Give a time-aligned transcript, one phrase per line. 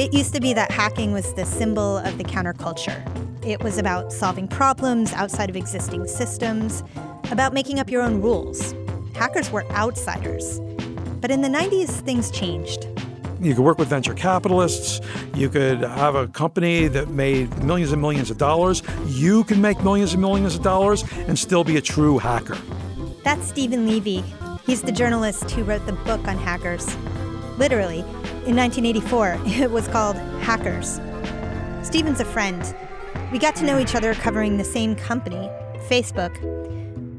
[0.00, 3.04] It used to be that hacking was the symbol of the counterculture.
[3.46, 6.82] It was about solving problems outside of existing systems,
[7.30, 8.74] about making up your own rules.
[9.14, 10.58] Hackers were outsiders.
[11.20, 12.86] But in the 90s, things changed.
[13.42, 15.02] You could work with venture capitalists.
[15.34, 18.82] You could have a company that made millions and millions of dollars.
[19.04, 22.56] You can make millions and millions of dollars and still be a true hacker.
[23.22, 24.24] That's Steven Levy.
[24.64, 26.96] He's the journalist who wrote the book on hackers.
[27.58, 28.02] Literally,
[28.46, 31.00] in 1984, it was called Hackers.
[31.82, 32.74] Steven's a friend.
[33.32, 35.50] We got to know each other covering the same company,
[35.88, 36.34] Facebook.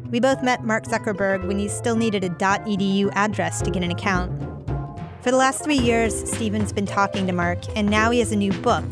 [0.09, 3.91] We both met Mark Zuckerberg when he still needed a .edu address to get an
[3.91, 4.31] account.
[5.21, 8.35] For the last three years, Steven's been talking to Mark, and now he has a
[8.35, 8.83] new book,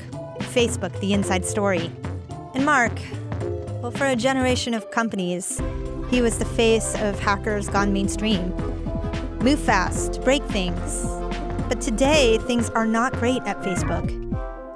[0.53, 1.91] Facebook The Inside Story.
[2.53, 2.94] And Mark,
[3.81, 5.59] well, for a generation of companies,
[6.09, 8.50] he was the face of hackers gone mainstream.
[9.39, 11.19] Move fast, break things.
[11.70, 14.09] But today, things are not great at Facebook.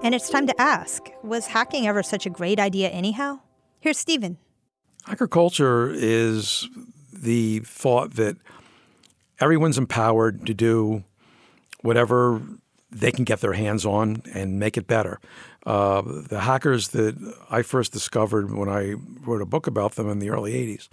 [0.04, 3.40] And it's time to ask was hacking ever such a great idea, anyhow?
[3.80, 4.38] Here's Steven.
[5.06, 6.70] Hacker culture is
[7.12, 8.38] the thought that
[9.40, 11.04] everyone's empowered to do
[11.82, 12.40] whatever
[12.92, 15.20] they can get their hands on and make it better.
[15.66, 17.16] Uh, the hackers that
[17.50, 20.89] I first discovered when I wrote a book about them in the early 80s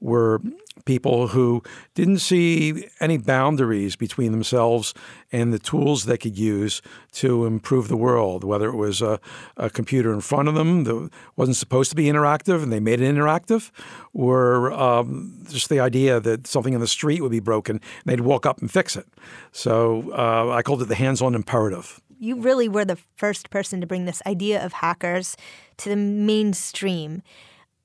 [0.00, 0.40] were
[0.84, 1.62] people who
[1.94, 4.92] didn't see any boundaries between themselves
[5.32, 9.18] and the tools they could use to improve the world, whether it was a,
[9.56, 13.00] a, computer in front of them that wasn't supposed to be interactive and they made
[13.00, 13.70] it interactive,
[14.12, 18.20] or um, just the idea that something in the street would be broken and they'd
[18.20, 19.06] walk up and fix it.
[19.52, 22.00] So uh, I called it the hands on imperative.
[22.18, 25.36] You really were the first person to bring this idea of hackers
[25.78, 27.22] to the mainstream.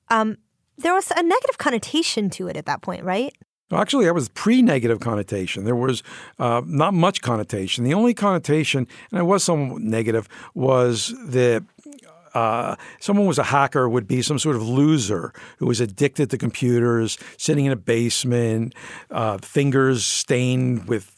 [0.08, 0.38] Um,
[0.78, 3.32] there was a negative connotation to it at that point, right?
[3.72, 5.64] Actually, that was pre-negative connotation.
[5.64, 6.02] There was
[6.38, 7.84] uh, not much connotation.
[7.84, 11.64] The only connotation, and it was somewhat negative, was that
[12.34, 16.38] uh, someone was a hacker would be some sort of loser who was addicted to
[16.38, 18.74] computers, sitting in a basement,
[19.10, 21.10] uh, fingers stained with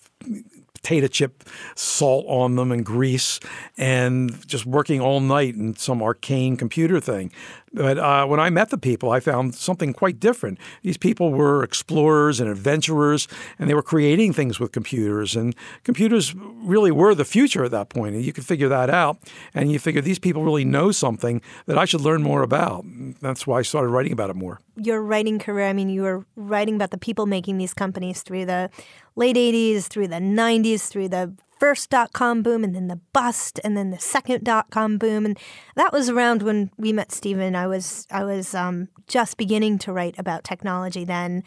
[0.84, 3.41] potato chip salt on them and grease
[3.78, 7.33] and just working all night in some arcane computer thing.
[7.74, 10.58] But uh, when I met the people, I found something quite different.
[10.82, 13.26] These people were explorers and adventurers,
[13.58, 15.34] and they were creating things with computers.
[15.34, 18.14] And computers really were the future at that point.
[18.14, 19.18] And you could figure that out.
[19.54, 22.84] And you figure these people really know something that I should learn more about.
[23.20, 24.60] That's why I started writing about it more.
[24.76, 28.46] Your writing career, I mean, you were writing about the people making these companies through
[28.46, 28.70] the
[29.16, 31.32] late 80s, through the 90s, through the
[31.64, 35.25] first dot com boom and then the bust and then the second dot com boom
[35.25, 35.38] and
[35.76, 37.56] that was around when we met Steven.
[37.56, 41.42] I was I was um, just beginning to write about technology then,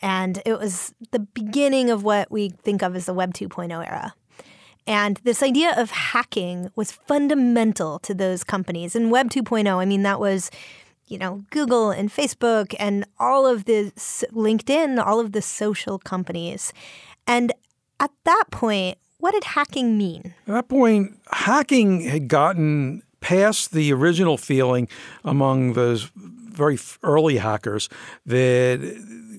[0.00, 4.14] and it was the beginning of what we think of as the Web 2.0 era.
[4.86, 8.96] And this idea of hacking was fundamental to those companies.
[8.96, 10.50] And Web 2.0, I mean, that was
[11.08, 13.92] you know, Google and Facebook and all of the
[14.32, 16.72] LinkedIn, all of the social companies.
[17.26, 17.52] And
[18.00, 20.34] at that point, what did hacking mean?
[20.46, 24.88] At that point, hacking had gotten past the original feeling
[25.24, 27.88] among those very early hackers
[28.26, 28.80] that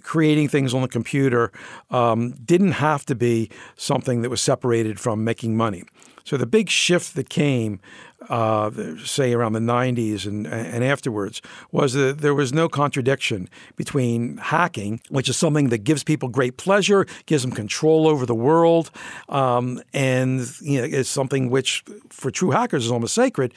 [0.03, 1.51] creating things on the computer
[1.91, 5.83] um, didn't have to be something that was separated from making money.
[6.23, 7.79] So the big shift that came
[8.27, 8.69] uh,
[9.03, 11.41] say around the 90s and, and afterwards,
[11.71, 16.57] was that there was no contradiction between hacking, which is something that gives people great
[16.57, 18.91] pleasure, gives them control over the world,
[19.29, 23.53] um, and you know, it's something which, for true hackers, is almost sacred,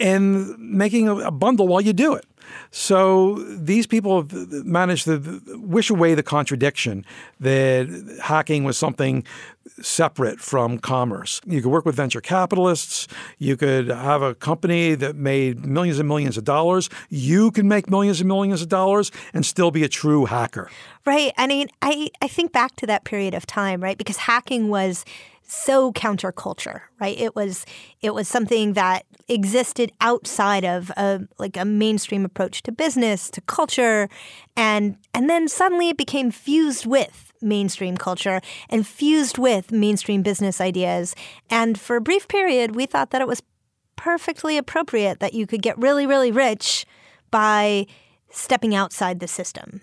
[0.00, 2.26] and making a bundle while you do it.
[2.70, 4.32] So these people have
[4.64, 7.04] managed to wish away the contradiction
[7.40, 9.24] that hacking was something
[9.80, 11.40] separate from commerce.
[11.46, 13.08] You could work with venture capitalists.
[13.38, 16.90] You could have a company that made millions and millions of dollars.
[17.08, 20.70] You can make millions and millions of dollars and still be a true hacker.
[21.06, 21.32] Right.
[21.36, 23.98] I mean, I, I think back to that period of time, right?
[23.98, 25.04] Because hacking was
[25.46, 27.18] so counterculture, right?
[27.18, 27.66] It was
[28.00, 33.40] it was something that existed outside of a like a mainstream approach to business, to
[33.42, 34.08] culture,
[34.56, 40.60] and and then suddenly it became fused with mainstream culture and fused with mainstream business
[40.60, 41.14] ideas.
[41.50, 43.42] And for a brief period, we thought that it was
[43.96, 46.86] perfectly appropriate that you could get really, really rich
[47.30, 47.86] by
[48.30, 49.80] stepping outside the system.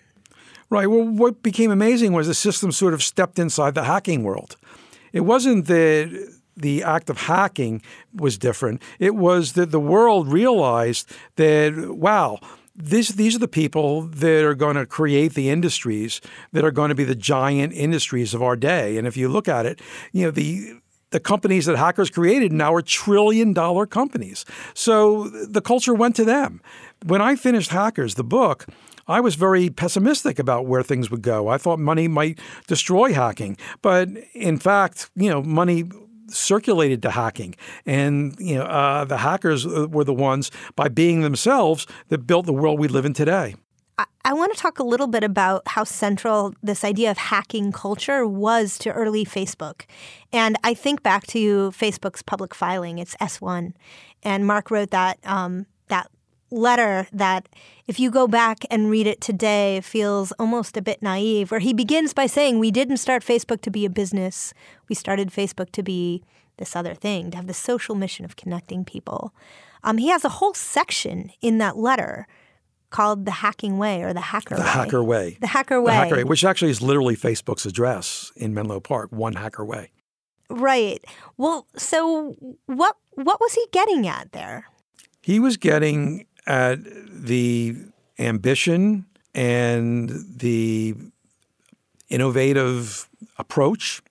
[0.69, 0.88] Right.
[0.88, 4.56] Well, what became amazing was the system sort of stepped inside the hacking world.
[5.13, 7.81] It wasn't that the act of hacking
[8.13, 8.81] was different.
[9.00, 12.40] It was that the world realized that, wow,
[12.75, 16.22] this, these are the people that are going to create the industries
[16.52, 18.98] that are going to be the giant industries of our day.
[18.98, 19.81] And if you look at it,
[20.12, 20.75] you know, the
[21.12, 24.46] the companies that hackers created now are trillion dollar companies.
[24.74, 26.62] So the culture went to them.
[27.06, 28.66] When I finished Hackers, the book,
[29.07, 31.48] I was very pessimistic about where things would go.
[31.48, 35.86] I thought money might destroy hacking, but in fact, you know, money
[36.27, 37.56] circulated to hacking,
[37.86, 42.45] and you know, uh, the hackers uh, were the ones by being themselves that built
[42.45, 43.56] the world we live in today.
[44.24, 48.25] I want to talk a little bit about how central this idea of hacking culture
[48.25, 49.86] was to early Facebook.
[50.31, 53.74] And I think back to Facebook's public filing, it's S1.
[54.24, 56.09] And Mark wrote that um, that
[56.51, 57.48] letter that
[57.88, 61.74] if you go back and read it today feels almost a bit naive where he
[61.74, 64.53] begins by saying we didn't start facebook to be a business.
[64.89, 66.24] We started facebook to be
[66.57, 69.33] this other thing to have the social mission of connecting people.
[69.83, 72.27] Um, he has a whole section in that letter
[72.92, 74.68] called the hacking way or the hacker the way.
[74.68, 75.38] hacker way.
[75.39, 79.12] The hacker way the hacker way which actually is literally facebook's address in menlo park
[79.12, 79.92] one hacker way.
[80.50, 81.03] Right.
[81.38, 84.65] Well so what what was he getting at there?
[85.21, 87.77] He was getting at the
[88.19, 90.94] ambition and the
[92.09, 93.07] innovative
[93.38, 94.01] approach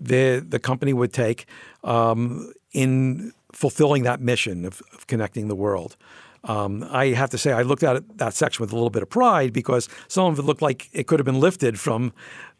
[0.00, 1.46] that the company would take
[1.84, 5.96] um, in fulfilling that mission of, of connecting the world.
[6.42, 9.10] Um, I have to say, I looked at that section with a little bit of
[9.10, 12.12] pride because some of it looked like it could have been lifted from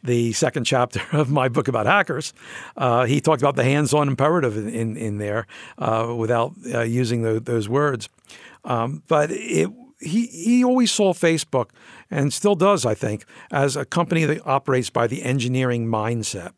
[0.03, 2.33] the second chapter of my book about hackers.
[2.77, 5.47] Uh, he talked about the hands-on imperative in in, in there
[5.79, 8.09] uh, without uh, using the, those words.
[8.65, 9.71] Um, but it,
[10.01, 11.71] he he always saw Facebook
[12.11, 16.53] and still does, I think, as a company that operates by the engineering mindset.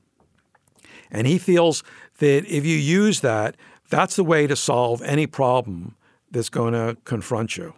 [1.10, 1.82] And he feels
[2.18, 3.56] that if you use that,
[3.90, 5.96] that's the way to solve any problem
[6.30, 7.74] that's going to confront you.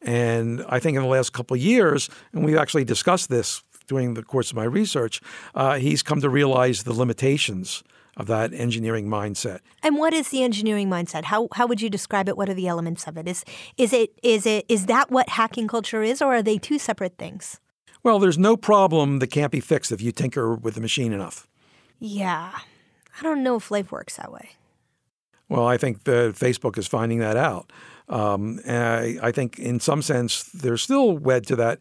[0.00, 4.14] And I think in the last couple of years, and we've actually discussed this during
[4.14, 5.20] the course of my research,
[5.54, 7.82] uh, he's come to realize the limitations
[8.16, 9.60] of that engineering mindset.
[9.82, 11.24] And what is the engineering mindset?
[11.24, 12.36] How how would you describe it?
[12.36, 13.26] What are the elements of it?
[13.26, 13.44] Is
[13.76, 17.16] is it is it is that what hacking culture is, or are they two separate
[17.16, 17.58] things?
[18.02, 21.46] Well, there's no problem that can't be fixed if you tinker with the machine enough.
[22.00, 22.50] Yeah,
[23.18, 24.50] I don't know if life works that way.
[25.48, 27.70] Well, I think that Facebook is finding that out.
[28.08, 31.78] Um, and I, I, think in some sense they're still wed to that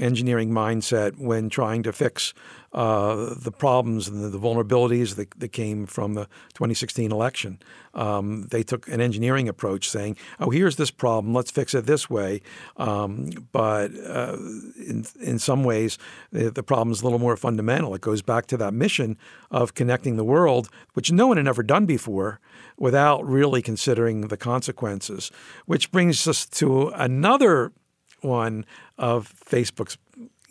[0.00, 2.34] engineering mindset when trying to fix
[2.72, 7.58] uh, the problems and the, the vulnerabilities that, that, came from the 2016 election.
[7.94, 12.08] Um, they took an engineering approach saying, oh, here's this problem, let's fix it this
[12.08, 12.42] way.
[12.76, 14.36] Um, but uh,
[14.76, 15.98] in, in some ways,
[16.30, 17.92] the, the problem is a little more fundamental.
[17.94, 19.18] It goes back to that mission
[19.50, 22.38] of connecting the world, which no one had ever done before
[22.78, 25.32] without really considering the consequences,
[25.66, 27.72] which brings us to another
[28.22, 28.64] one
[28.98, 29.96] of Facebook's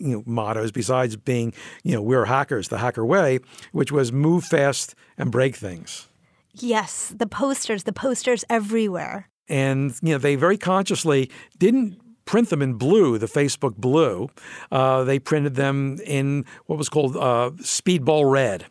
[0.00, 1.52] you know, mottos besides being,
[1.84, 3.38] you know, we're hackers, the hacker way,
[3.72, 6.08] which was move fast and break things.
[6.54, 9.28] Yes, the posters, the posters everywhere.
[9.48, 14.30] And, you know, they very consciously didn't print them in blue, the Facebook blue.
[14.70, 18.66] Uh, they printed them in what was called uh, speedball red.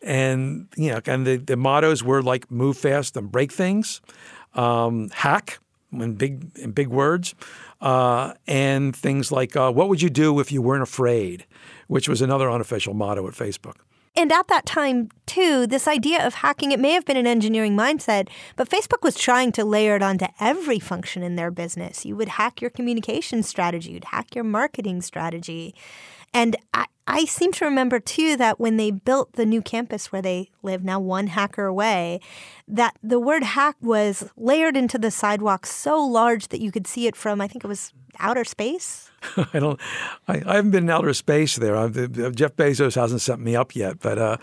[0.00, 4.00] And, you know, and the, the mottos were like move fast and break things,
[4.54, 5.58] um, hack,
[5.92, 7.34] in big in big words,
[7.82, 11.44] uh, and things like uh, "What would you do if you weren't afraid,"
[11.88, 13.76] which was another unofficial motto at Facebook.
[14.14, 17.74] And at that time, too, this idea of hacking, it may have been an engineering
[17.74, 22.04] mindset, but Facebook was trying to layer it onto every function in their business.
[22.04, 25.74] You would hack your communication strategy, you'd hack your marketing strategy.
[26.34, 30.22] And I, I seem to remember too that when they built the new campus where
[30.22, 32.20] they live now, one hacker away,
[32.68, 37.06] that the word hack was layered into the sidewalk so large that you could see
[37.06, 39.10] it from, I think it was outer space.
[39.52, 39.80] I don't.
[40.28, 41.76] I, I, haven't been in outer space there.
[41.76, 41.94] I've,
[42.34, 44.36] Jeff Bezos hasn't sent me up yet, but uh,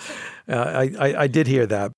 [0.47, 1.91] uh, I, I, I did hear that.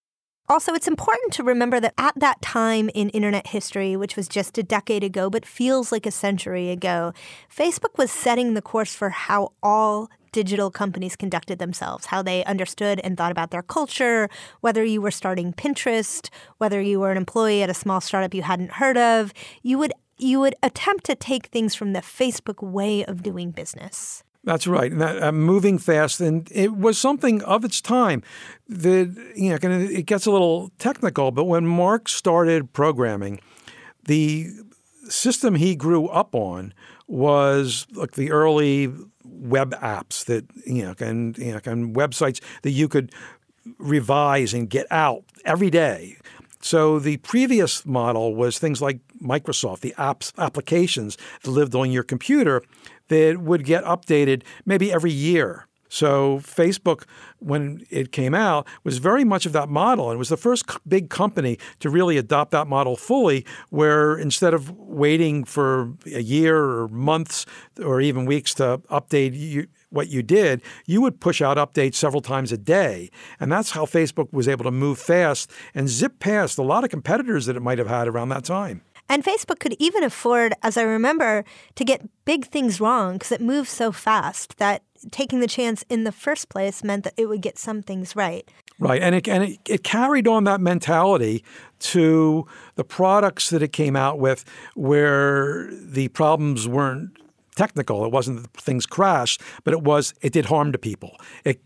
[0.51, 4.57] Also, it's important to remember that at that time in internet history, which was just
[4.57, 7.13] a decade ago but feels like a century ago,
[7.49, 12.99] Facebook was setting the course for how all digital companies conducted themselves, how they understood
[13.01, 14.27] and thought about their culture,
[14.59, 18.41] whether you were starting Pinterest, whether you were an employee at a small startup you
[18.41, 23.05] hadn't heard of, you would you would attempt to take things from the Facebook way
[23.05, 24.21] of doing business.
[24.43, 28.23] That's right, and that, uh, moving fast, and it was something of its time.
[28.67, 33.39] That you know, it gets a little technical, but when Mark started programming,
[34.05, 34.49] the
[35.07, 36.73] system he grew up on
[37.07, 38.91] was like the early
[39.23, 43.11] web apps that you know and you know and websites that you could
[43.77, 46.17] revise and get out every day.
[46.61, 52.03] So the previous model was things like Microsoft, the apps applications that lived on your
[52.03, 52.61] computer
[53.11, 55.67] that would get updated maybe every year.
[55.89, 57.03] So Facebook,
[57.39, 61.09] when it came out, was very much of that model, and was the first big
[61.09, 63.45] company to really adopt that model fully.
[63.71, 67.45] Where instead of waiting for a year or months
[67.83, 72.21] or even weeks to update you, what you did, you would push out updates several
[72.21, 73.09] times a day.
[73.37, 76.89] And that's how Facebook was able to move fast and zip past a lot of
[76.89, 78.81] competitors that it might have had around that time.
[79.11, 81.43] And Facebook could even afford, as I remember,
[81.75, 86.05] to get big things wrong because it moved so fast that taking the chance in
[86.05, 88.49] the first place meant that it would get some things right.
[88.79, 89.01] Right.
[89.01, 91.43] And it, and it, it carried on that mentality
[91.79, 97.09] to the products that it came out with where the problems weren't
[97.57, 98.05] technical.
[98.05, 101.17] It wasn't that things crashed, but it was it did harm to people.
[101.43, 101.61] It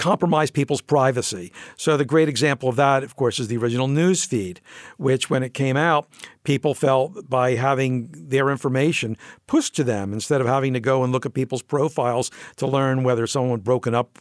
[0.00, 1.52] com- compromised people's privacy.
[1.76, 4.60] So the great example of that, of course, is the original news feed,
[4.98, 6.08] which when it came out,
[6.44, 9.16] people felt by having their information
[9.46, 13.02] pushed to them instead of having to go and look at people's profiles to learn
[13.02, 14.18] whether someone had broken up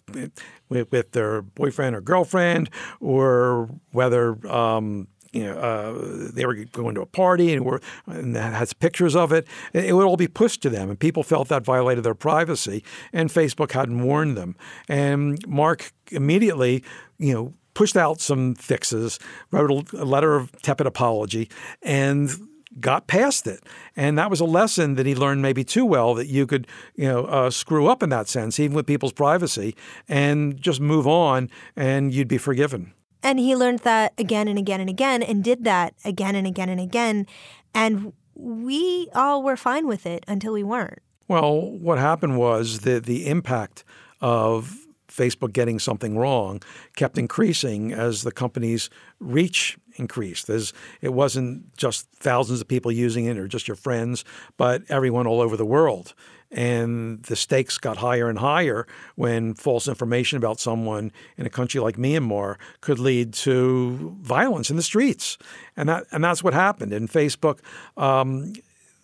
[0.70, 2.70] with, with their boyfriend or girlfriend
[3.02, 8.36] or whether um, you know, uh, they were going to a party and, were, and
[8.36, 9.48] has pictures of it.
[9.74, 12.84] It would all be pushed to them, and people felt that violated their privacy.
[13.14, 14.56] And Facebook hadn't warned them.
[14.88, 16.84] And Mark immediately,
[17.18, 19.20] you know, pushed out some fixes,
[19.52, 21.50] wrote a letter of tepid apology,
[21.82, 22.32] and
[22.80, 23.64] got past it.
[23.96, 27.08] And that was a lesson that he learned maybe too well that you could, you
[27.08, 29.76] know, uh, screw up in that sense, even with people's privacy,
[30.08, 32.94] and just move on, and you'd be forgiven.
[33.22, 36.70] And he learned that again and again and again and did that again and again
[36.70, 37.28] and again.
[37.74, 41.00] And we all were fine with it until we weren't.
[41.28, 43.84] Well, what happened was that the impact
[44.22, 44.76] of
[45.08, 46.62] Facebook getting something wrong
[46.96, 50.50] kept increasing as the company's reach increased.
[50.50, 50.72] As
[51.02, 54.24] it wasn't just thousands of people using it or just your friends,
[54.58, 56.14] but everyone all over the world.
[56.52, 61.80] And the stakes got higher and higher when false information about someone in a country
[61.80, 65.38] like Myanmar could lead to violence in the streets.
[65.78, 66.92] And that and that's what happened.
[66.92, 67.60] And Facebook
[67.98, 68.54] um,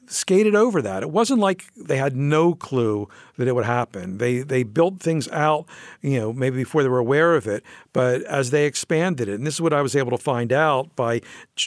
[0.08, 1.04] skated over that.
[1.04, 3.08] It wasn't like they had no clue
[3.38, 4.18] that it would happen.
[4.18, 5.66] They they built things out,
[6.02, 9.46] you know, maybe before they were aware of it, but as they expanded it, and
[9.46, 11.22] this is what I was able to find out by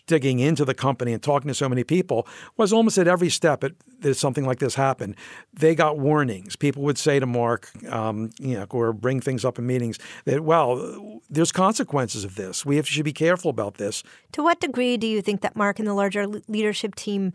[0.06, 2.26] digging into the company and talking to so many people,
[2.56, 5.16] was almost at every step it, that something like this happened,
[5.52, 6.56] they got warnings.
[6.56, 10.42] People would say to Mark, um, you know, or bring things up in meetings that,
[10.42, 12.64] well, there's consequences of this.
[12.64, 14.02] We have, should be careful about this.
[14.32, 17.32] To what degree do you think that Mark and the larger leadership team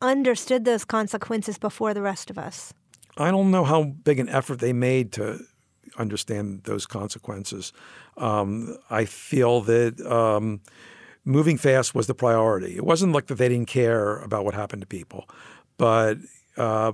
[0.00, 2.72] understood those consequences before the rest of us.
[3.16, 5.40] I don't know how big an effort they made to
[5.98, 7.72] understand those consequences.
[8.16, 10.60] Um, I feel that um,
[11.24, 12.76] moving fast was the priority.
[12.76, 15.28] It wasn't like that they didn't care about what happened to people,
[15.76, 16.18] but
[16.56, 16.92] uh,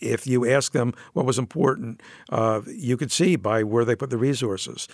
[0.00, 2.00] if you ask them what was important,
[2.30, 4.88] uh, you could see by where they put the resources.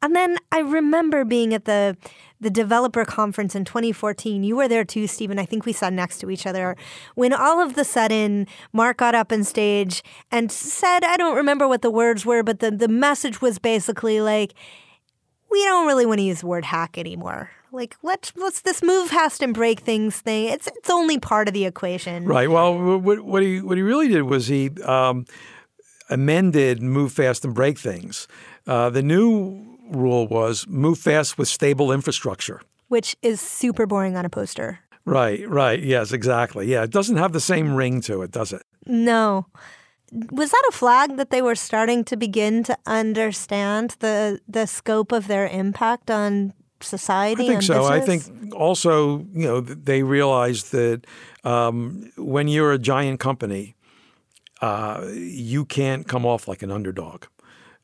[0.00, 1.96] And then I remember being at the
[2.40, 4.44] the developer conference in 2014.
[4.44, 5.38] You were there too, Steven.
[5.38, 6.76] I think we sat next to each other
[7.14, 11.66] when all of the sudden Mark got up on stage and said, I don't remember
[11.66, 14.54] what the words were, but the, the message was basically like,
[15.50, 17.50] we don't really want to use the word hack anymore.
[17.70, 20.46] Like let's let's this move fast and break things thing.
[20.46, 22.24] It's it's only part of the equation.
[22.24, 22.48] Right.
[22.48, 25.26] Well, what, what he what he really did was he um,
[26.08, 28.26] amended move fast and break things.
[28.66, 32.60] Uh, the new rule was move fast with stable infrastructure.
[32.88, 34.80] Which is super boring on a poster.
[35.04, 35.82] Right, right.
[35.82, 36.66] Yes, exactly.
[36.66, 38.62] Yeah, it doesn't have the same ring to it, does it?
[38.86, 39.46] No.
[40.30, 45.12] Was that a flag that they were starting to begin to understand the the scope
[45.12, 47.44] of their impact on society?
[47.44, 47.80] I think so.
[47.80, 47.90] Business?
[47.90, 51.06] I think also, you know, they realized that
[51.44, 53.76] um, when you're a giant company,
[54.60, 57.24] uh, you can't come off like an underdog.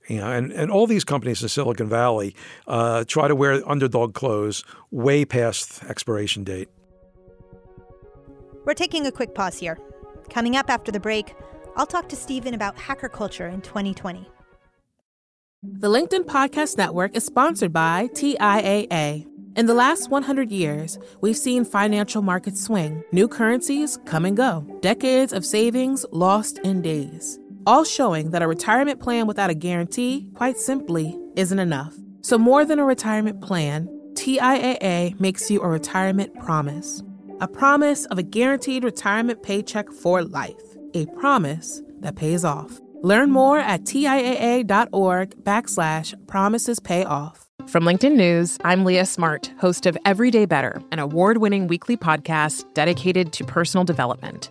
[0.08, 2.34] You know, and, and all these companies in Silicon Valley
[2.66, 6.68] uh, try to wear underdog clothes way past expiration date.
[8.64, 9.78] We're taking a quick pause here.
[10.30, 11.34] Coming up after the break,
[11.76, 14.28] I'll talk to Steven about hacker culture in 2020.
[15.62, 19.26] The LinkedIn Podcast Network is sponsored by TIAA.
[19.56, 24.66] In the last 100 years, we've seen financial markets swing, new currencies come and go,
[24.80, 30.28] decades of savings lost in days, all showing that a retirement plan without a guarantee,
[30.34, 31.94] quite simply, isn't enough.
[32.22, 37.02] So, more than a retirement plan, TIAA makes you a retirement promise
[37.40, 42.80] a promise of a guaranteed retirement paycheck for life, a promise that pays off.
[43.02, 47.44] Learn more at TIAA.org backslash promises pay off.
[47.66, 52.64] From LinkedIn News, I'm Leah Smart, host of Everyday Better, an award winning weekly podcast
[52.74, 54.50] dedicated to personal development.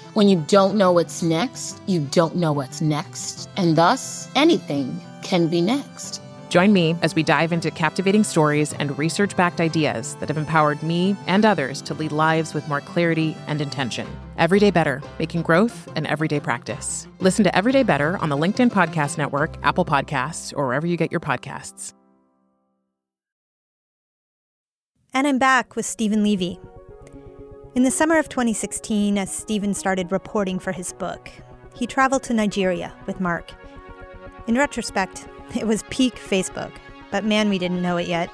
[0.13, 3.47] When you don't know what's next, you don't know what's next.
[3.55, 6.21] And thus, anything can be next.
[6.49, 10.83] Join me as we dive into captivating stories and research backed ideas that have empowered
[10.83, 14.05] me and others to lead lives with more clarity and intention.
[14.37, 17.07] Everyday Better, making growth an everyday practice.
[17.19, 21.09] Listen to Everyday Better on the LinkedIn Podcast Network, Apple Podcasts, or wherever you get
[21.09, 21.93] your podcasts.
[25.13, 26.59] And I'm back with Steven Levy.
[27.73, 31.31] In the summer of 2016, as Steven started reporting for his book,
[31.73, 33.53] he traveled to Nigeria with Mark.
[34.45, 35.25] In retrospect,
[35.55, 36.73] it was peak Facebook,
[37.11, 38.29] but man, we didn't know it yet.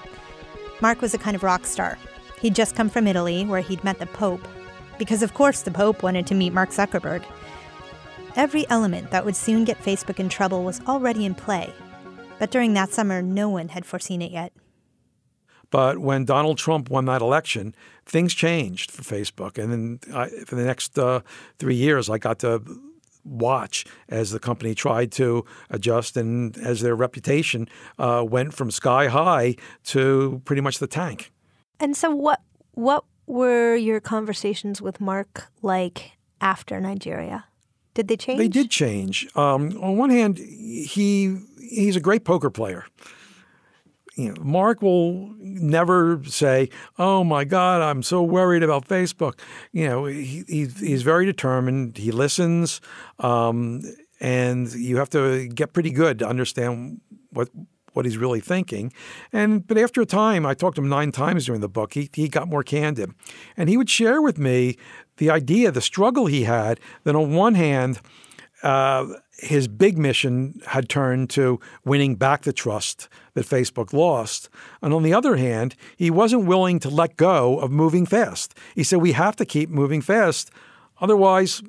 [0.81, 1.99] Mark was a kind of rock star.
[2.41, 4.47] He'd just come from Italy, where he'd met the Pope,
[4.97, 7.23] because of course the Pope wanted to meet Mark Zuckerberg.
[8.35, 11.71] Every element that would soon get Facebook in trouble was already in play,
[12.39, 14.51] but during that summer, no one had foreseen it yet.
[15.69, 19.61] But when Donald Trump won that election, things changed for Facebook.
[19.61, 21.21] And then I, for the next uh,
[21.59, 22.61] three years, I got to
[23.23, 27.67] watch as the company tried to adjust and as their reputation
[27.99, 31.31] uh, went from sky high to pretty much the tank.
[31.79, 32.41] And so, what
[32.73, 37.45] what were your conversations with Mark like after Nigeria?
[37.93, 38.37] Did they change?
[38.37, 39.27] They did change.
[39.35, 42.85] Um, on one hand, he he's a great poker player
[44.17, 49.39] you know, Mark will never say, "Oh my God, I'm so worried about Facebook."
[49.71, 51.97] You know, he, he's, he's very determined.
[51.97, 52.81] He listens,
[53.19, 53.81] um,
[54.19, 56.99] and you have to get pretty good to understand
[57.29, 57.49] what
[57.93, 58.91] what he's really thinking.
[59.31, 61.93] And but after a time, I talked to him nine times during the book.
[61.93, 63.11] He he got more candid,
[63.55, 64.77] and he would share with me
[65.17, 66.79] the idea, the struggle he had.
[67.03, 67.99] That on one hand.
[68.63, 69.05] Uh,
[69.39, 74.49] his big mission had turned to winning back the trust that Facebook lost.
[74.81, 78.57] And on the other hand, he wasn't willing to let go of moving fast.
[78.75, 80.49] He said, We have to keep moving fast.
[80.99, 81.61] Otherwise,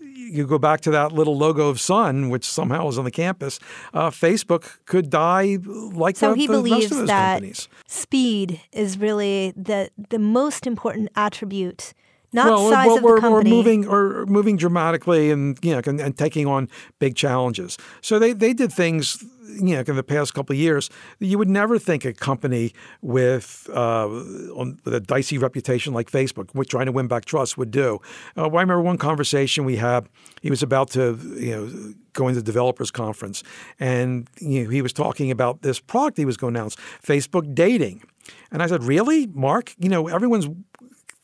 [0.00, 3.60] you go back to that little logo of sun, which somehow is on the campus.
[3.92, 7.68] Uh, Facebook could die like so the, he the believes rest of those that companies.
[7.86, 11.92] speed is really the the most important attribute
[12.34, 13.50] not well, size well, of we're, the company.
[13.50, 16.68] We're moving or moving dramatically and you know and, and, taking on
[16.98, 17.78] big challenges.
[18.00, 21.38] So they, they did things you know in the past couple of years that you
[21.38, 26.68] would never think a company with uh, on, with a dicey reputation like Facebook, with
[26.68, 28.00] trying to win back trust, would do.
[28.36, 30.08] Uh, well, I remember one conversation we had.
[30.42, 33.44] He was about to you know go into the developers conference,
[33.78, 37.54] and you know, he was talking about this product he was going to announce, Facebook
[37.54, 38.02] Dating.
[38.50, 39.74] And I said, "Really, Mark?
[39.78, 40.48] You know, everyone's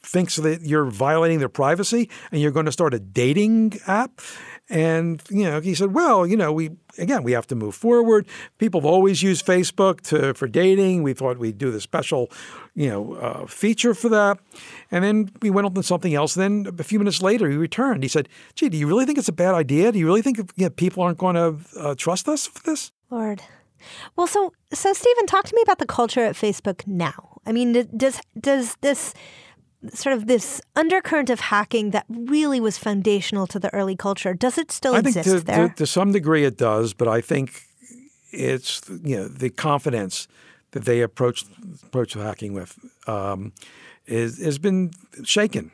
[0.03, 4.21] thinks that you're violating their privacy and you're going to start a dating app.
[4.69, 8.29] And you know, he said, "Well, you know, we again we have to move forward.
[8.59, 11.03] People have always used Facebook to for dating.
[11.03, 12.31] We thought we'd do the special,
[12.77, 14.39] you know, uh, feature for that.
[14.93, 16.35] And then we went on to something else.
[16.35, 18.05] Then a few minutes later, he returned.
[18.05, 19.91] He said, "Gee, do you really think it's a bad idea?
[19.91, 22.93] Do you really think you know, people aren't going to uh, trust us for this?"
[23.11, 23.43] Lord.
[24.15, 27.41] Well, so so Steven, talk to me about the culture at Facebook now.
[27.45, 29.15] I mean, does does this
[29.89, 34.35] sort of this undercurrent of hacking that really was foundational to the early culture.
[34.35, 35.69] Does it still I exist to, there?
[35.69, 37.63] To, to, some degree it does, but I think
[38.31, 40.29] it's you know the confidence
[40.73, 41.45] that they approach
[41.83, 43.53] approach hacking with um,
[44.07, 44.93] is has been
[45.25, 45.71] shaken.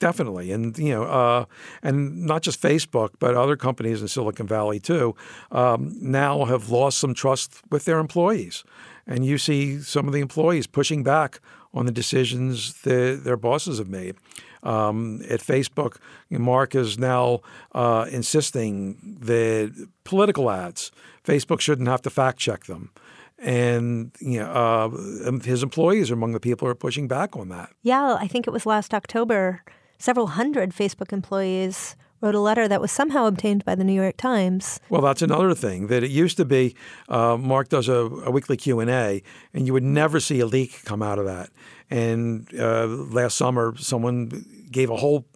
[0.00, 1.44] Definitely, and you know, uh,
[1.82, 5.16] and not just Facebook, but other companies in Silicon Valley too,
[5.50, 8.62] um, now have lost some trust with their employees,
[9.08, 11.40] and you see some of the employees pushing back
[11.74, 14.16] on the decisions their bosses have made.
[14.62, 15.98] Um, at Facebook,
[16.30, 17.40] Mark is now
[17.72, 20.90] uh, insisting that political ads,
[21.24, 22.90] Facebook shouldn't have to fact check them.
[23.38, 27.50] And you know, uh, his employees are among the people who are pushing back on
[27.50, 27.70] that.
[27.82, 29.62] Yeah, I think it was last October.
[29.98, 34.16] Several hundred Facebook employees wrote a letter that was somehow obtained by the New York
[34.16, 34.80] Times.
[34.88, 36.74] Well, that's another thing that it used to be.
[37.08, 39.22] Uh, Mark does a, a weekly Q and A,
[39.54, 41.50] and you would never see a leak come out of that.
[41.90, 45.26] And uh, last summer, someone gave a whole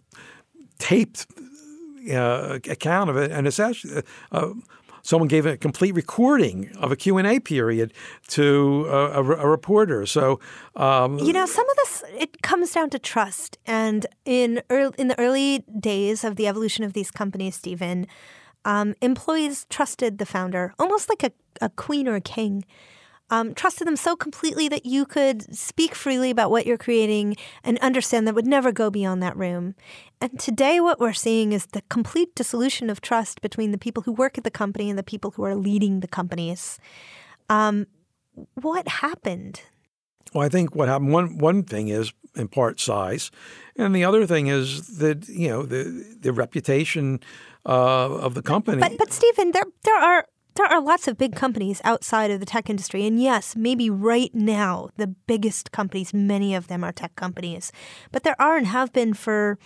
[0.77, 1.25] taped
[2.11, 4.03] uh, account of it, and it's actually.
[5.03, 7.93] Someone gave a complete recording of a q&a period
[8.29, 10.05] to a, a, a reporter.
[10.05, 10.39] So
[10.75, 13.57] um, you know some of this it comes down to trust.
[13.65, 18.07] And in early, in the early days of the evolution of these companies steven
[18.65, 22.63] um, employees trusted the founder almost like a, a queen or a king
[23.33, 27.79] um, trusted them so completely that you could speak freely about what you're creating and
[27.79, 29.73] understand that would never go beyond that room.
[30.21, 34.11] And today, what we're seeing is the complete dissolution of trust between the people who
[34.11, 36.79] work at the company and the people who are leading the companies.
[37.49, 37.87] Um,
[38.53, 39.61] what happened?
[40.31, 41.11] Well, I think what happened.
[41.11, 43.31] One one thing is in part size,
[43.75, 45.83] and the other thing is that you know the
[46.19, 47.19] the reputation
[47.65, 48.79] uh, of the company.
[48.79, 52.45] But but Steven, there there are there are lots of big companies outside of the
[52.45, 53.05] tech industry.
[53.05, 57.71] And yes, maybe right now, the biggest companies, many of them are tech companies.
[58.11, 59.57] But there are and have been for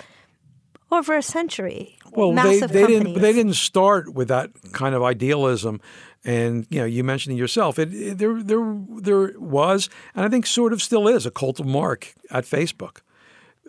[0.92, 1.98] over a century.
[2.12, 3.14] Well, they, they didn't.
[3.20, 5.82] They didn't start with that kind of idealism,
[6.24, 7.78] and you know, you mentioned it yourself.
[7.78, 11.60] It, it, there, there, there was, and I think sort of still is, a cult
[11.60, 13.02] of Mark at Facebook.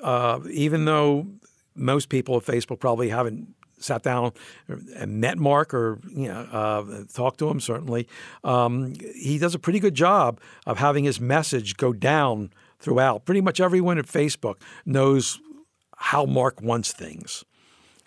[0.02, 1.26] Uh, even though
[1.74, 4.32] most people at Facebook probably haven't sat down
[4.96, 7.60] and met Mark or you know uh, talked to him.
[7.60, 8.08] Certainly,
[8.44, 13.24] um, he does a pretty good job of having his message go down throughout.
[13.24, 15.40] Pretty much everyone at Facebook knows
[15.96, 17.44] how Mark wants things,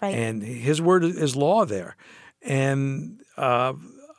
[0.02, 0.16] right.
[0.16, 1.96] and his word is law there.
[2.42, 3.74] And uh,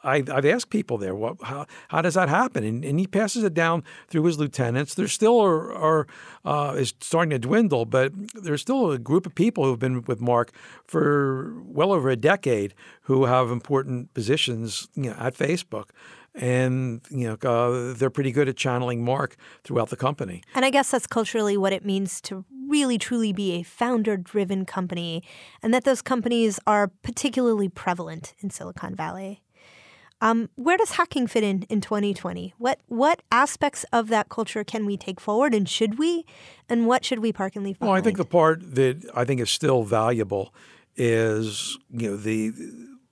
[0.04, 2.64] I, have asked people there, what, how, how does that happen?
[2.64, 4.94] And, and, he passes it down through his lieutenants.
[4.94, 6.06] There still are, are
[6.44, 10.20] uh, is starting to dwindle, but there's still a group of people who've been with
[10.20, 10.52] Mark
[10.84, 15.90] for well over a decade who have important positions you know, at Facebook.
[16.34, 20.42] And you know uh, they're pretty good at channeling Mark throughout the company.
[20.54, 25.22] And I guess that's culturally what it means to really truly be a founder-driven company,
[25.62, 29.42] and that those companies are particularly prevalent in Silicon Valley.
[30.22, 32.54] Um, where does hacking fit in in 2020?
[32.56, 36.24] What what aspects of that culture can we take forward, and should we?
[36.68, 37.90] And what should we park and leave behind?
[37.90, 40.54] Well, I think the part that I think is still valuable
[40.94, 42.52] is you know the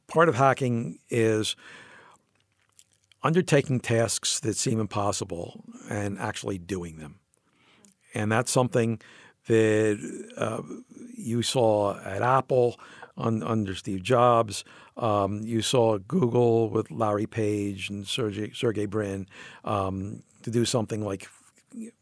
[0.06, 1.56] part of hacking is
[3.24, 7.18] undertaking tasks that seem impossible and actually doing them,
[8.14, 9.00] and that's something
[9.48, 10.62] that uh,
[11.16, 12.78] you saw at Apple
[13.20, 14.64] on, under Steve Jobs.
[14.96, 19.26] Um, you saw Google with Larry Page and Sergey, Sergey Brin
[19.64, 21.28] um, to do something like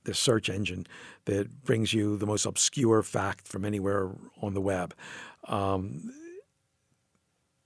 [0.05, 0.87] the search engine
[1.27, 4.95] that brings you the most obscure fact from anywhere on the web.
[5.45, 6.11] Um,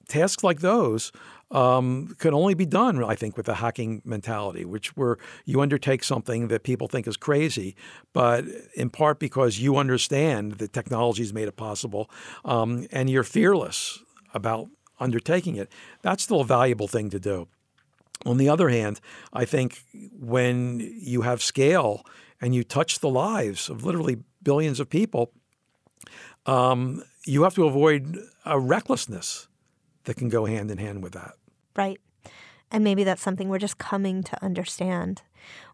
[0.08, 1.12] tasks like those
[1.52, 6.02] um, can only be done, I think, with a hacking mentality, which where you undertake
[6.02, 7.76] something that people think is crazy,
[8.12, 12.10] but in part because you understand that technology has made it possible,
[12.44, 14.02] um, and you're fearless
[14.34, 15.70] about undertaking it.
[16.00, 17.48] That's still a valuable thing to do.
[18.24, 19.00] On the other hand,
[19.32, 19.84] I think
[20.18, 22.06] when you have scale
[22.40, 25.32] and you touch the lives of literally billions of people,
[26.46, 29.48] um, you have to avoid a recklessness
[30.04, 31.34] that can go hand in hand with that.
[31.76, 32.00] Right.
[32.70, 35.22] And maybe that's something we're just coming to understand.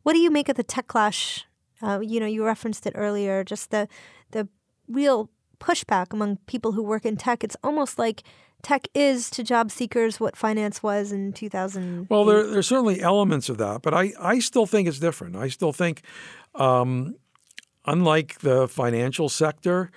[0.02, 1.44] What do you make of the techlash?
[1.80, 3.88] Uh, you know, you referenced it earlier, just the
[4.32, 4.48] the
[4.88, 5.30] real
[5.60, 7.44] pushback among people who work in tech.
[7.44, 8.22] It's almost like
[8.62, 12.08] tech is to job seekers what finance was in 2000.
[12.10, 15.36] Well, there, there's certainly elements of that, but I, I still think it's different.
[15.36, 16.02] I still think,
[16.54, 17.16] um,
[17.86, 19.90] unlike the financial sector,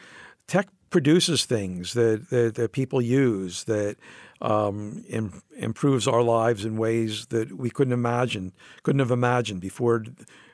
[0.48, 3.96] tech produces things that, that, that people use that
[4.42, 10.04] um, Im- improves our lives in ways that we couldn't imagine, couldn't have imagined before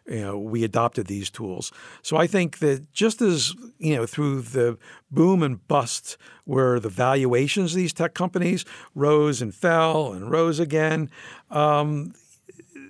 [0.08, 1.72] you know, we adopted these tools.
[2.02, 4.78] So I think that just as you know through the
[5.12, 8.64] boom and bust, where the valuations of these tech companies
[8.96, 11.10] rose and fell and rose again,
[11.52, 12.14] um,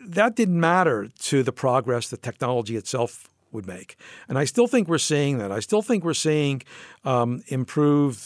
[0.06, 3.96] that didn't matter to the progress that technology itself would make.
[4.30, 5.52] And I still think we're seeing that.
[5.52, 6.62] I still think we're seeing
[7.04, 8.22] um, improved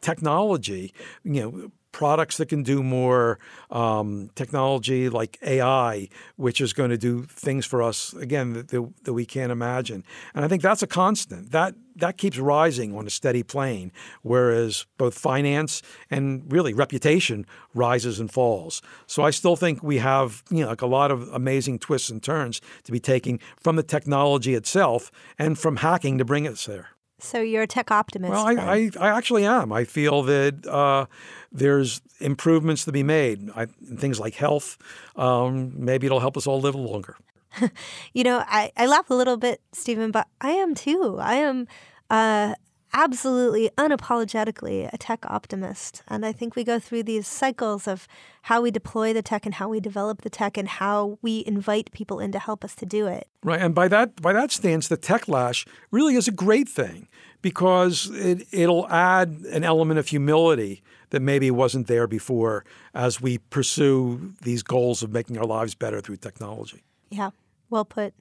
[0.00, 0.94] technology.
[1.24, 3.38] You know products that can do more,
[3.70, 9.14] um, technology like AI, which is going to do things for us again that, that,
[9.14, 10.04] we can't imagine.
[10.34, 11.52] And I think that's a constant.
[11.52, 15.80] That that keeps rising on a steady plane, whereas both finance
[16.10, 18.82] and really reputation rises and falls.
[19.06, 22.22] So I still think we have you know like a lot of amazing twists and
[22.22, 26.95] turns to be taking from the technology itself and from hacking to bring us there.
[27.18, 28.30] So you're a tech optimist.
[28.30, 29.72] Well, I, I, I, actually am.
[29.72, 31.06] I feel that uh,
[31.50, 33.50] there's improvements to be made.
[33.56, 34.76] I, things like health.
[35.16, 37.16] Um, maybe it'll help us all live longer.
[38.12, 41.16] you know, I, I laugh a little bit, Steven, but I am too.
[41.18, 41.66] I am
[42.10, 42.54] uh,
[42.96, 46.02] absolutely, unapologetically a tech optimist.
[46.08, 48.08] And I think we go through these cycles of
[48.42, 51.92] how we deploy the tech and how we develop the tech and how we invite
[51.92, 53.28] people in to help us to do it.
[53.44, 53.60] Right.
[53.60, 57.06] And by that by that stance, the techlash really is a great thing
[57.42, 63.38] because it, it'll add an element of humility that maybe wasn't there before as we
[63.38, 66.82] pursue these goals of making our lives better through technology.
[67.10, 67.30] Yeah,
[67.68, 68.14] well put.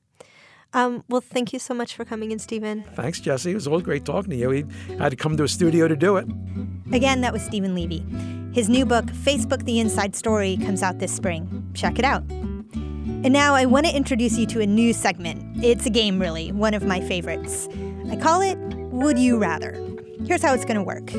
[0.76, 2.84] Um, well, thank you so much for coming in, Steven.
[2.96, 3.52] Thanks, Jessi.
[3.52, 4.50] It was always great talking to you.
[4.50, 4.66] We
[4.98, 6.28] had to come to a studio to do it.
[6.92, 8.06] Again, that was Steven Levy.
[8.52, 11.72] His new book, Facebook The Inside Story, comes out this spring.
[11.74, 12.24] Check it out.
[12.30, 15.64] And now I want to introduce you to a new segment.
[15.64, 17.70] It's a game, really, one of my favorites.
[18.12, 19.82] I call it Would You Rather.
[20.26, 21.10] Here's how it's going to work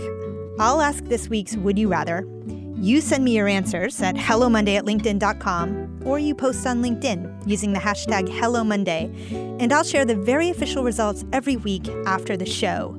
[0.59, 2.29] I'll ask this week's Would You Rather.
[2.77, 7.73] You send me your answers at hellomonday at linkedin.com or you post on LinkedIn using
[7.73, 12.97] the hashtag HelloMonday, and I'll share the very official results every week after the show.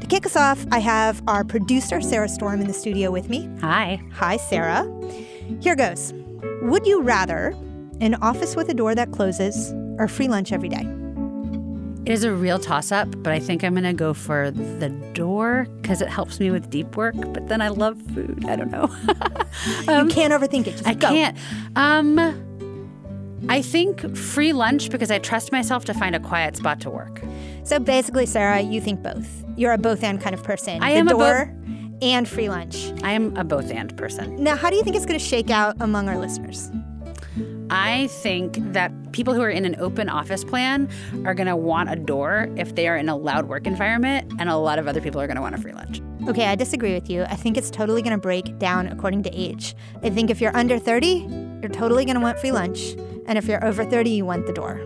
[0.00, 3.48] To kick us off, I have our producer, Sarah Storm, in the studio with me.
[3.60, 4.00] Hi.
[4.12, 4.90] Hi, Sarah.
[5.60, 6.14] Here goes.
[6.62, 7.54] Would you rather
[8.00, 10.99] an office with a door that closes or free lunch every day?
[12.10, 14.88] It is a real toss up, but I think I'm going to go for the
[15.12, 17.14] door because it helps me with deep work.
[17.14, 18.44] But then I love food.
[18.48, 18.86] I don't know.
[19.86, 20.72] um, you can't overthink it.
[20.72, 21.08] Just I go.
[21.08, 21.38] can't.
[21.76, 22.18] Um,
[23.48, 27.22] I think free lunch because I trust myself to find a quiet spot to work.
[27.62, 29.44] So basically, Sarah, you think both.
[29.56, 30.82] You're a both and kind of person.
[30.82, 32.90] I the am door a bo- and free lunch.
[33.04, 34.42] I am a both and person.
[34.42, 36.72] Now, how do you think it's going to shake out among our listeners?
[37.70, 40.88] I think that people who are in an open office plan
[41.24, 44.50] are going to want a door if they are in a loud work environment, and
[44.50, 46.02] a lot of other people are going to want a free lunch.
[46.28, 47.22] Okay, I disagree with you.
[47.22, 49.76] I think it's totally going to break down according to age.
[50.02, 51.06] I think if you're under 30,
[51.62, 52.94] you're totally going to want free lunch.
[53.26, 54.80] And if you're over 30, you want the door.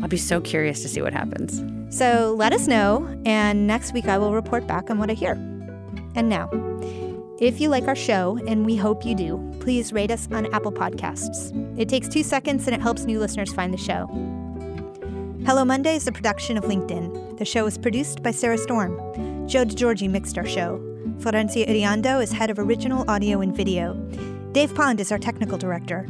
[0.00, 1.62] I'll be so curious to see what happens.
[1.96, 5.32] So let us know, and next week I will report back on what I hear.
[6.14, 6.48] And now,
[7.40, 10.70] if you like our show, and we hope you do, please rate us on Apple
[10.70, 11.50] Podcasts.
[11.78, 14.06] It takes two seconds and it helps new listeners find the show.
[15.46, 17.38] Hello Monday is a production of LinkedIn.
[17.38, 18.98] The show is produced by Sarah Storm.
[19.48, 20.78] Joe DeGeorge mixed our show.
[21.16, 23.94] Florencia Iriondo is head of original audio and video.
[24.52, 26.06] Dave Pond is our technical director.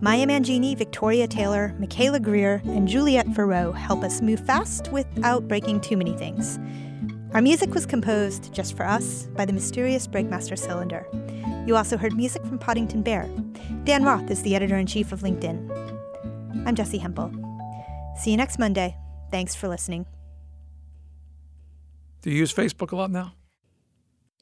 [0.00, 5.80] Maya Mangini, Victoria Taylor, Michaela Greer, and Juliette Farreau help us move fast without breaking
[5.80, 6.60] too many things.
[7.34, 11.04] Our music was composed just for us by the mysterious Breakmaster Cylinder.
[11.66, 13.28] You also heard music from Poddington Bear.
[13.84, 15.70] Dan Roth is the editor in chief of LinkedIn.
[16.66, 17.30] I'm Jessi Hempel.
[18.18, 18.96] See you next Monday.
[19.30, 20.06] Thanks for listening.
[22.22, 23.34] Do you use Facebook a lot now?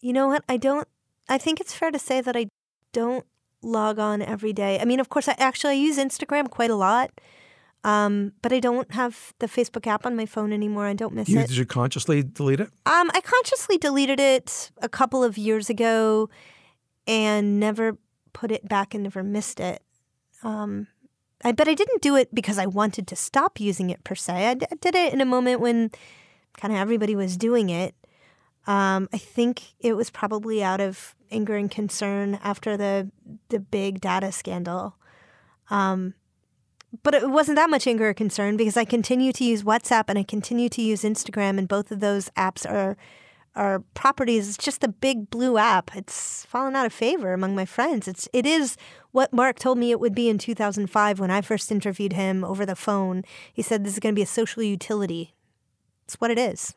[0.00, 0.44] You know what?
[0.48, 0.88] I don't.
[1.28, 2.46] I think it's fair to say that I
[2.92, 3.26] don't
[3.62, 4.78] log on every day.
[4.80, 7.11] I mean, of course, I actually I use Instagram quite a lot,
[7.85, 10.87] um, but I don't have the Facebook app on my phone anymore.
[10.87, 11.48] I don't miss You, it.
[11.48, 12.68] did you consciously delete it?
[12.87, 16.28] Um, I consciously deleted it a couple of years ago,
[17.11, 17.99] and never
[18.33, 19.83] put it back and never missed it.
[20.44, 20.87] Um,
[21.42, 24.46] I, but I didn't do it because I wanted to stop using it per se.
[24.46, 25.90] I, d- I did it in a moment when
[26.57, 27.96] kind of everybody was doing it.
[28.68, 33.11] Um, I think it was probably out of anger and concern after the
[33.49, 34.94] the big data scandal.
[35.70, 36.14] Um,
[37.03, 40.18] but it wasn't that much anger or concern because I continue to use WhatsApp and
[40.18, 42.96] I continue to use Instagram, and both of those apps are
[43.56, 44.48] are properties.
[44.48, 45.94] It's just a big blue app.
[45.96, 48.06] It's fallen out of favor among my friends.
[48.08, 48.76] It's it is
[49.12, 52.64] what Mark told me it would be in 2005 when I first interviewed him over
[52.64, 53.22] the phone.
[53.52, 55.34] He said this is going to be a social utility.
[56.04, 56.74] It's what it is.